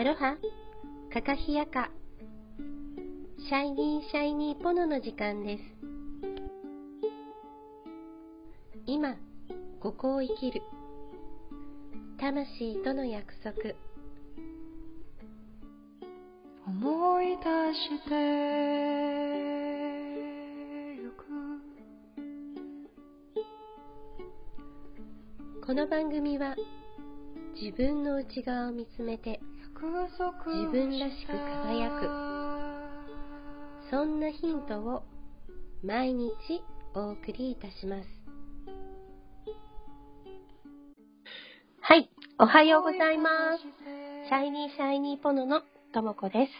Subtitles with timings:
[0.00, 0.38] アロハ、
[1.12, 1.90] カカヒヤカ、
[3.46, 5.62] シャイニーシャイニーポノの時間です。
[8.86, 9.16] 今、
[9.78, 10.62] ここを生きる。
[12.18, 13.52] 魂との約束。
[16.66, 17.44] 思い出
[17.74, 18.14] して
[20.96, 21.26] ゆく
[25.66, 26.56] この番組は
[27.60, 29.40] 自分の内側を見つめて
[29.80, 32.06] 自分らしく輝く。
[33.90, 35.04] そんなヒントを
[35.82, 36.30] 毎日
[36.94, 38.06] お送りいたします。
[41.80, 43.62] はいおはようございます。
[44.28, 45.62] シャイニーシャイニーポノの
[45.94, 46.52] ともこです。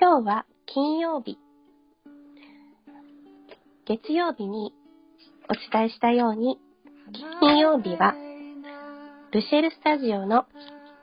[0.00, 1.38] 今日は金曜日。
[3.84, 4.72] 月曜日に
[5.50, 6.58] お伝えしたように
[7.38, 8.14] 金曜日は
[9.32, 10.46] ルシェルスタジオの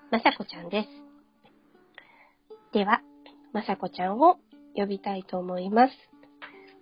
[0.09, 0.89] まさこちゃんです。
[2.71, 3.01] では、
[3.51, 4.37] まさこちゃんを
[4.73, 5.93] 呼びたいと思います。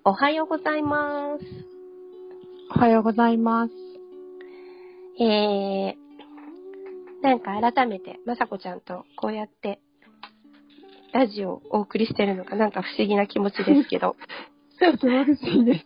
[0.03, 1.43] おはようございます。
[2.75, 3.73] おはようございます。
[5.19, 9.79] えー、なんか改めてまさこちゃんとこうやって
[11.11, 14.15] ラジオをお送りしてるのがなんか不思議な気持ちですけど。
[14.77, 15.85] ちょっと嬉しいです。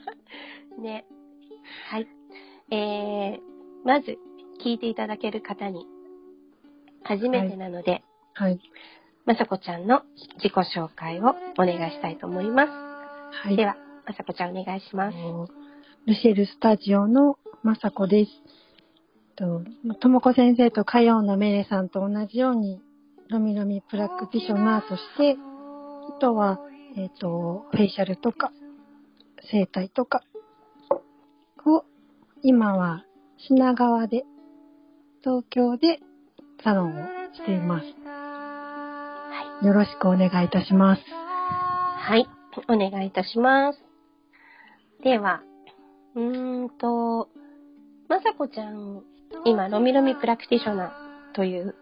[0.80, 1.04] ね。
[1.90, 2.06] はい。
[2.70, 3.40] えー、
[3.84, 4.16] まず
[4.64, 5.86] 聞いていただける方に
[7.04, 8.02] 初めてなので、
[8.34, 8.60] はい。
[9.26, 10.02] まさこちゃんの
[10.36, 12.68] 自己紹介をお願いしたいと思います。
[12.68, 13.56] はい。
[13.56, 13.76] では、
[14.06, 15.16] まさこちゃんお願いします。
[16.06, 18.30] ルシェルスタジオのまさこです。
[19.36, 19.62] と、
[20.00, 22.80] ともこ先生と火曜のメレさんと同じように、
[23.28, 25.36] ロミロミプラクティショナーとして、
[26.08, 26.58] あとは、
[26.96, 28.52] えっ、と、フェイシャルとか、
[29.50, 30.22] 整体とか
[31.64, 31.84] を、
[32.42, 33.04] 今は
[33.36, 34.24] 品川で、
[35.22, 36.00] 東京で
[36.62, 37.86] サロンをしています。
[38.04, 41.02] はよろしくお願いいたします。
[41.02, 42.26] はい。
[42.68, 43.78] お願いいたします。
[45.02, 45.42] では、
[46.14, 47.28] うーんと、
[48.08, 49.02] まさこちゃん、
[49.44, 51.74] 今、ロミロミプラクティショナーという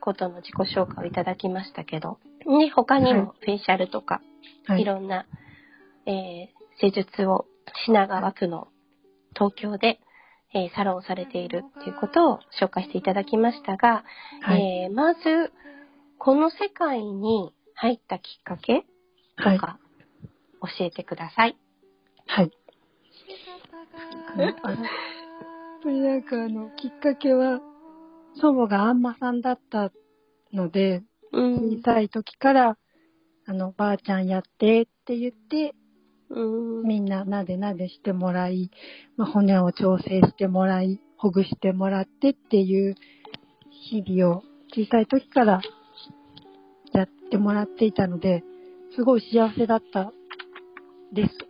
[0.00, 4.20] ことの自己紹介をいただきましたけど、ね、他にはいもフェイシャルとか、、
[4.66, 4.84] はいい。
[4.84, 5.26] ろんな、
[6.06, 7.46] えー施術を
[7.86, 8.68] 品川区の
[9.34, 9.98] 東京で、
[10.56, 14.04] えーサロンをされているということを紹介していただきましたが、
[14.40, 14.62] はい。
[14.62, 15.20] えーまず、
[16.18, 18.86] この世界に入ったきっかけ
[19.36, 19.58] はい。
[19.58, 19.78] とか、
[20.78, 21.56] 教えてください。
[22.26, 22.50] はい。
[24.34, 24.76] あの、あの、
[25.82, 27.60] とにかくあの、きっかけは、
[28.40, 29.92] 祖母があんまさんだった
[30.52, 31.02] ので、
[31.32, 31.82] うん小。
[31.82, 32.78] さい時から、
[33.46, 35.85] あの、ばあちゃんやってって言って、うん。
[36.28, 38.70] みんななでなでしてもらい、
[39.16, 42.94] まあ、骨を調整してもらい、ほぐしてもらってっていう
[43.70, 44.42] 日々を
[44.72, 45.60] 小さい時から
[46.92, 48.42] やってもらっていたので、
[48.96, 50.12] すごい幸せだった
[51.12, 51.46] です。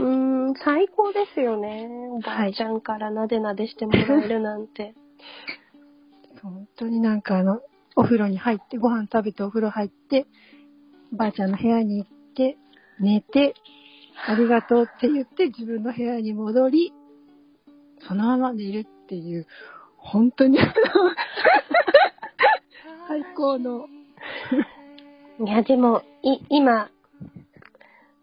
[0.00, 1.88] うん、最高ですよね。
[2.12, 4.94] おばあちゃんからなでなでしてもらえるなんて。
[6.42, 7.60] 本当になんかあの、
[7.96, 10.26] お風呂に入って、ご飯食べてお風呂入って、
[11.12, 12.56] ばあちゃんの部屋に行って、
[13.00, 13.54] 寝て、
[14.26, 16.92] ありがとうって言って自分の部屋に戻り、
[18.08, 19.46] そのまま寝るっていう、
[19.96, 20.58] 本当に
[23.08, 23.86] 最高の、
[25.44, 26.90] いや、でも、い、今、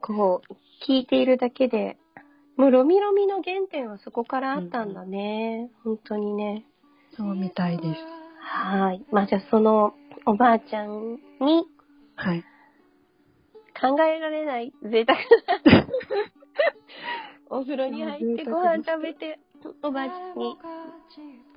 [0.02, 0.54] こう、
[0.86, 1.98] 聞いているだけで、
[2.58, 5.72] もうロミロミの原点はそこからあったんだね。
[5.84, 6.66] 本当にね。
[7.16, 7.88] そうみたいです。
[8.40, 9.04] はい。
[9.12, 9.94] まあじゃあその
[10.25, 11.66] おばあちゃんに
[12.16, 12.44] はい。
[13.79, 15.88] 考えられない贅沢な
[17.50, 19.39] お風呂に入ってご飯食べて
[19.81, 20.57] おばあちゃんに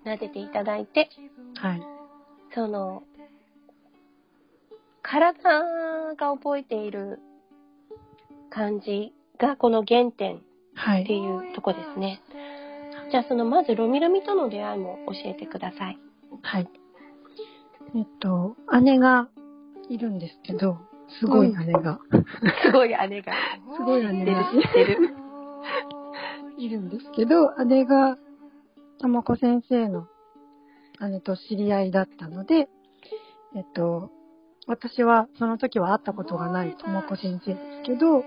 [0.04, 1.10] 撫でていただいて、
[1.56, 1.82] はい。
[2.54, 3.02] その、
[5.02, 7.20] 体が覚えている
[8.50, 10.44] 感じがこの原点って
[10.74, 11.04] はい。
[11.04, 12.20] いうとこですね。
[13.10, 15.98] じゃあそのまずロミロミとの出会いも教えてください。
[16.42, 16.68] はい。
[17.94, 19.28] えっと、姉が
[19.88, 20.78] いるんですけど、
[21.20, 22.00] すごい姉が、
[22.64, 23.32] すごい姉が。
[23.76, 25.14] すごい姉が知ってる。
[26.58, 28.18] いるんですけど、姉が、
[28.98, 30.06] ともこ先生の
[31.00, 32.68] 姉と知り合いだったので、
[33.54, 34.10] えっと、
[34.66, 38.24] 私はその時は会ったことがないともこ先生ですけど、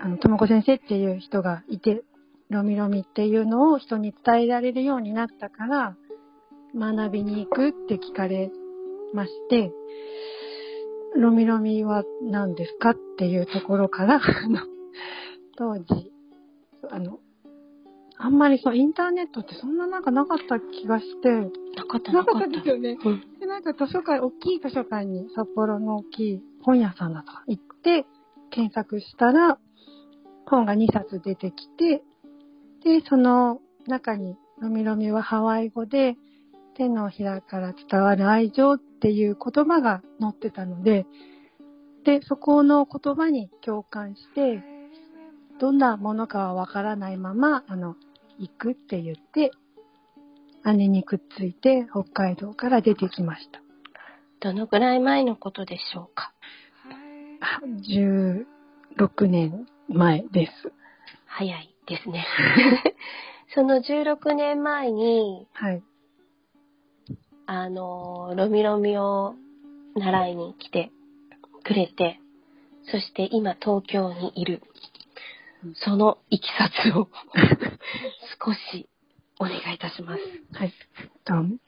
[0.00, 2.02] あの、ともこ先生っていう人がいて、
[2.50, 5.96] ロミロミっていうのを人に伝えられるようになったから、
[6.74, 8.50] 学びに行くって聞かれ
[9.14, 9.72] まして、
[11.16, 14.60] ロミロミは何ですかっていうところから、あの、
[15.56, 16.12] 当時、
[16.90, 17.18] あの、
[18.18, 21.28] あんまりそう、インターネットってそんななんかなかった気がして、
[21.76, 22.56] なかったなかっなかったた。
[22.56, 22.96] ですよね。
[23.04, 23.38] うん。
[23.38, 28.06] で、なんか図書館、大きい図書館に、札幌の大きい本屋さんだとか行って、
[28.50, 29.58] 検索したら、
[30.46, 32.02] 本が2冊出てきて、
[32.84, 36.16] で、その中に、ロミロミはハワイ語で、
[36.76, 41.06] 手のひらから伝わる愛情っていう言葉が載ってたので、
[42.04, 44.62] で、そこの言葉に共感して、
[45.58, 47.96] どんなものかはわからないまま、あの、
[48.38, 49.50] 行くって言って、
[50.64, 53.60] 姉にくっついて北海道から出てきました。
[54.40, 56.32] どのぐらい前のことでしょうか？
[57.40, 60.72] あ16年前です。
[61.26, 62.26] 早いですね。
[63.54, 65.82] その16年前に、はい。
[67.46, 69.36] あの、ロミロミを
[69.94, 70.90] 習いに来て
[71.64, 72.20] くれて、
[72.90, 74.62] そして今東京にいる。
[75.74, 77.08] そのいきさつを
[78.44, 78.88] 少し
[79.38, 80.22] お願いいたします。
[80.52, 80.72] はい。
[81.24, 81.58] とも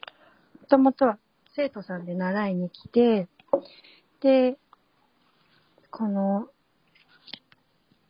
[0.68, 1.18] ともとは
[1.54, 3.28] 生徒さんで習いに来て、
[4.20, 4.58] で、
[5.90, 6.48] この、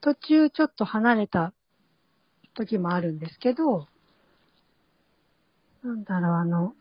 [0.00, 1.52] 途中ちょっと離れた
[2.54, 3.86] 時もあるんですけど、
[5.82, 6.74] なんだろう、あの、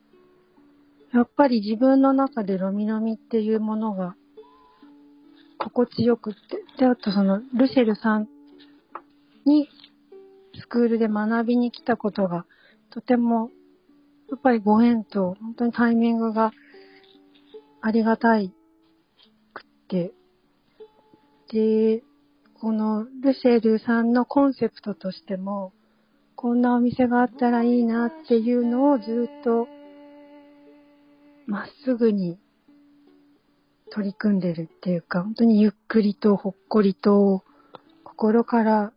[1.13, 4.15] やっぱり自分の中でロミノミっていうものが
[5.57, 6.39] 心地よくって、
[6.79, 8.27] で、あとその、ルシェルさん
[9.45, 9.69] に
[10.59, 12.45] スクールで学びに来たことが
[12.89, 13.49] とても
[14.29, 16.51] やっぱりご縁と本当にタイミングが
[17.81, 18.53] ありがたい
[19.53, 20.13] くって、
[21.51, 22.03] で、
[22.59, 25.71] このルシェルさんのコンセプトとしても、
[26.35, 29.67] こんなお店があったらいいなっていうのをずっと
[31.47, 32.37] まっすぐに
[33.91, 37.43] 取り組んでるっていうか、本当にゆっくりとほっこりと
[38.03, 38.91] 心から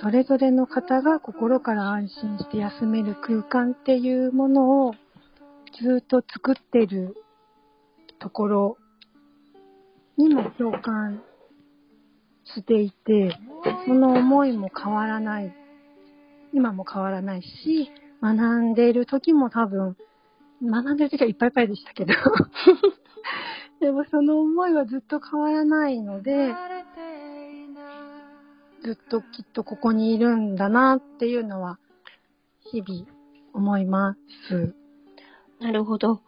[0.00, 4.94] それぞれの方が心から安心して休める空間っていうものを
[5.80, 7.14] ずっと作ってる
[8.18, 8.78] ところ
[10.16, 11.22] にも共感
[12.44, 13.36] していて、
[13.86, 15.54] その思いも変わらない。
[16.52, 17.90] 今も変わらないし、
[18.22, 19.96] 学んでいる時も多分、
[20.64, 22.14] 学んでる時はいっぱいいっぱいでしたけど、
[23.80, 26.54] でもその思いはずっと変わらないので、
[28.82, 31.78] ずっときっとここにいるんだなっていうのは、
[32.60, 33.06] 日々
[33.52, 34.16] 思いま
[34.48, 34.74] す。
[35.60, 36.20] なるほど。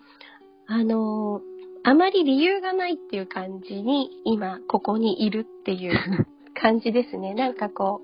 [0.66, 1.40] あの、
[1.84, 6.26] あまり理由がないっていう感じに、今、ここにいるっていう
[6.60, 7.34] 感じですね。
[7.34, 8.00] なんかこ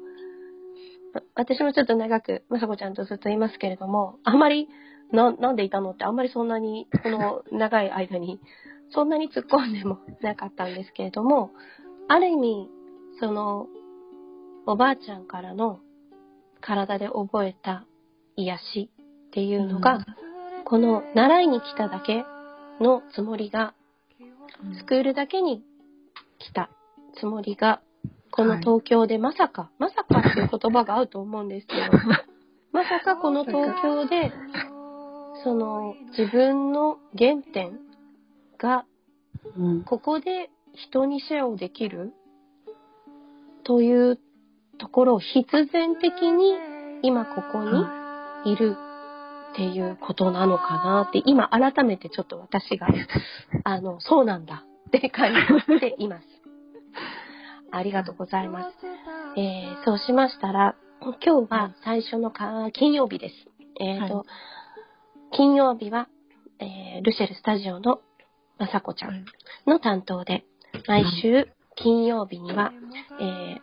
[1.15, 4.69] う、わ私もちょっと長く、まさこちゃんとずっと言いますけれども、あんまり、
[5.13, 8.41] な、なんでいたのってあんまりそんなに、この長い間に、
[8.91, 11.51] そんなに突っ込んでもなかったんですけれども、
[12.09, 12.69] ある意味、
[13.21, 13.67] その、
[14.67, 15.81] おばあちゃんからの
[16.61, 17.85] 体で覚えた
[18.37, 18.91] 癒し
[19.29, 20.05] っていうのが、
[20.65, 22.25] この習いに来ただけ
[22.81, 23.75] のつもりが、
[24.79, 25.63] スクールだけに
[26.39, 26.71] 来た
[27.19, 27.83] つもりが、
[28.31, 31.83] この東京でまさか、まさかっていう言葉が合うと思うんですけど、
[32.73, 34.33] まさかこの東京で、
[35.45, 37.79] その自分の原点
[38.59, 38.85] が、
[39.57, 42.13] うんここで人にシェアをできる
[43.65, 44.19] という
[44.79, 46.57] ところを必然的に
[47.03, 47.65] 今ここ
[48.45, 48.77] にいる
[49.53, 52.89] っていうことなのかなって、今改めてちょっと私が、
[53.65, 55.35] あの、そうなんだって感
[55.69, 56.27] じています。
[57.71, 58.77] ありがとうございます。
[59.37, 63.35] えー、そうしましたら、今日は最初のか金曜日です。
[63.81, 64.27] えっ、と、はい
[65.33, 66.09] 金曜日は、
[66.61, 68.01] えールシェルスタジオの
[68.59, 69.25] まさこちゃん
[69.67, 70.45] の担当で、
[70.87, 72.73] 毎週金曜日には、
[73.21, 73.59] えー、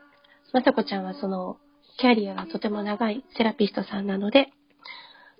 [0.51, 1.57] まさこちゃんはその、
[1.99, 4.49] キャリアがとても長いセラピストさんなので、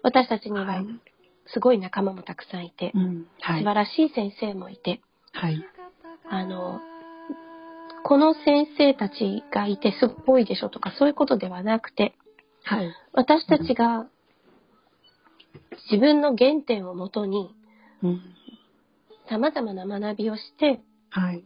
[0.03, 0.85] 私たちにははい
[1.51, 3.25] すごい仲間もたくさんいて、うん。
[3.39, 3.61] はい。
[3.61, 5.01] 素晴らしい先生もいて、
[5.33, 5.65] はい。
[6.29, 6.79] あの、
[8.03, 12.13] この先生たちがいてすごいでしょとかそういうことではなくて、
[12.63, 12.93] はい。
[13.13, 14.05] 私たちが
[15.91, 17.55] 自分の原点をもとに
[18.03, 18.21] うん。
[19.29, 21.43] 様々な学びをして、はい。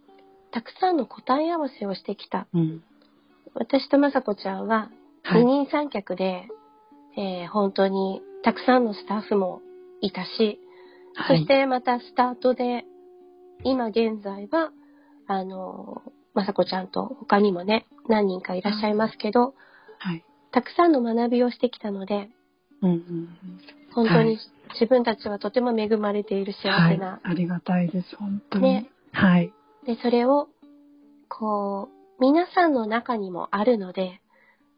[0.52, 2.48] たくさんの答え合わせをしてきた。
[2.54, 2.84] うん。
[3.56, 4.90] 私とまさこちゃんは
[5.24, 5.44] はい。
[5.44, 6.48] 二人三脚で、
[7.18, 9.62] えー本当にたくさんのスタッフも
[10.02, 10.60] いたし、
[11.28, 12.86] そしてまたスタートで、
[13.64, 14.72] 今現在は、
[15.28, 16.02] あの、
[16.34, 19.54] まさこちゃんと他にもね、何人かいらっしゃいますけど、
[20.00, 20.26] はい。
[20.52, 22.30] たくさんの学びをしてきたので、
[22.82, 23.30] うんうん
[23.83, 24.40] は本当に
[24.74, 27.20] 自分たちはとても恵まれている幸せな。。
[27.24, 28.64] ありがたいです、本当に。
[28.64, 29.54] ねはい。
[29.86, 30.50] で、それを、
[31.30, 34.22] こう、皆さんの中にもあるので、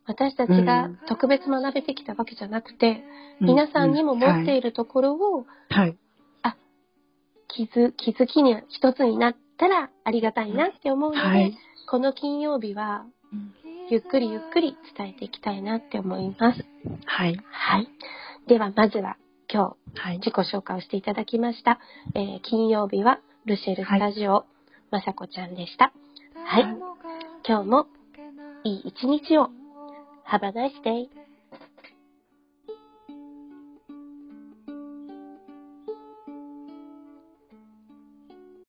[0.08, 3.04] 私たちがうん特別学べてきたわけじゃなくて、
[3.42, 4.58] う皆さんにも持ってる。
[4.58, 5.98] いるところを、はい。
[7.56, 11.58] 気づ、気づきに一つになったらありがたいなって思うので、はい。
[11.90, 13.06] この金曜日は、
[13.90, 16.66] ゆっくりゆっくり伝えていきたいなって思います。
[17.06, 17.40] はい。
[17.50, 17.88] はい。
[18.48, 19.18] では、まずは
[19.52, 20.18] 今日、はい。
[20.20, 21.80] 自己紹介をしていただきました。
[22.14, 24.46] えー金曜日はルシェルスタジオ、
[24.92, 25.92] まさこちゃんでした。
[26.46, 26.64] はい。
[27.48, 27.88] 今日も
[28.64, 29.50] いい一日を。
[30.28, 31.25] Have a nice day.